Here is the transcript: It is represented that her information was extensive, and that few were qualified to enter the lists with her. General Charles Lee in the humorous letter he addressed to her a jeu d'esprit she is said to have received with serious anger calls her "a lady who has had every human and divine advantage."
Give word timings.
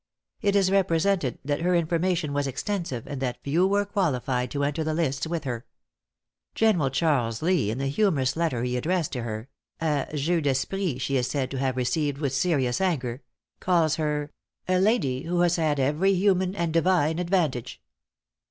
It 0.41 0.55
is 0.55 0.71
represented 0.71 1.37
that 1.45 1.61
her 1.61 1.75
information 1.75 2.33
was 2.33 2.47
extensive, 2.47 3.05
and 3.05 3.21
that 3.21 3.37
few 3.43 3.67
were 3.67 3.85
qualified 3.85 4.49
to 4.49 4.63
enter 4.63 4.83
the 4.83 4.95
lists 4.95 5.27
with 5.27 5.43
her. 5.43 5.63
General 6.55 6.89
Charles 6.89 7.43
Lee 7.43 7.69
in 7.69 7.77
the 7.77 7.85
humorous 7.87 8.35
letter 8.35 8.63
he 8.63 8.75
addressed 8.77 9.11
to 9.11 9.21
her 9.21 9.47
a 9.79 10.07
jeu 10.17 10.41
d'esprit 10.41 10.97
she 10.99 11.17
is 11.17 11.27
said 11.27 11.51
to 11.51 11.59
have 11.59 11.77
received 11.77 12.17
with 12.17 12.33
serious 12.33 12.81
anger 12.81 13.21
calls 13.59 13.97
her 13.97 14.31
"a 14.67 14.79
lady 14.79 15.21
who 15.25 15.41
has 15.41 15.57
had 15.57 15.79
every 15.79 16.15
human 16.15 16.55
and 16.55 16.73
divine 16.73 17.19
advantage." 17.19 17.79